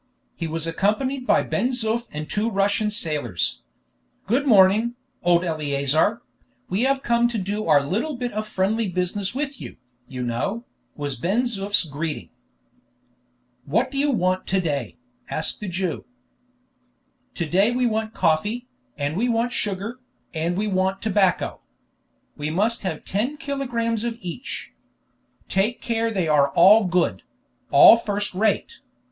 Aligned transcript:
He 0.33 0.47
was 0.47 0.65
accompanied 0.65 1.27
by 1.27 1.43
Ben 1.43 1.69
Zoof 1.69 2.07
and 2.11 2.27
two 2.27 2.49
Russian 2.49 2.89
sailors. 2.89 3.61
"Good 4.25 4.47
morning, 4.47 4.95
old 5.21 5.45
Eleazar; 5.45 6.23
we 6.69 6.81
have 6.89 7.03
come 7.03 7.27
to 7.27 7.37
do 7.37 7.67
our 7.67 7.85
little 7.85 8.15
bit 8.15 8.33
of 8.33 8.47
friendly 8.47 8.89
business 8.89 9.35
with 9.35 9.61
you, 9.61 9.77
you 10.07 10.23
know," 10.23 10.65
was 10.95 11.17
Ben 11.17 11.43
Zoof's 11.43 11.83
greeting. 11.83 12.31
"What 13.65 13.91
do 13.91 13.99
you 13.99 14.09
want 14.09 14.47
to 14.47 14.59
day?" 14.59 14.97
asked 15.29 15.59
the 15.59 15.67
Jew. 15.69 16.05
"To 17.35 17.45
day 17.45 17.69
we 17.71 17.85
want 17.85 18.15
coffee, 18.15 18.65
and 18.97 19.15
we 19.15 19.29
want 19.29 19.53
sugar, 19.53 19.99
and 20.33 20.57
we 20.57 20.65
want 20.65 21.03
tobacco. 21.03 21.59
We 22.35 22.49
must 22.49 22.81
have 22.81 23.05
ten 23.05 23.37
kilogrammes 23.37 24.03
of 24.03 24.17
each. 24.19 24.71
Take 25.47 25.79
care 25.79 26.09
they 26.09 26.27
are 26.27 26.49
all 26.53 26.85
good; 26.85 27.21
all 27.69 27.97
first 27.97 28.33
rate. 28.33 28.79